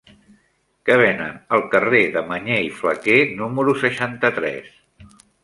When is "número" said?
3.43-3.77